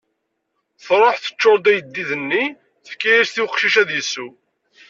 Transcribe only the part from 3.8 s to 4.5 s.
ad isew.